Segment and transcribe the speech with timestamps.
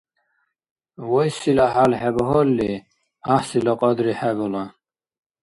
[1.11, 2.71] Вайсила хӀял хӀебагьалли,
[3.25, 4.63] гӀяхӀсила кьадри хӀебала.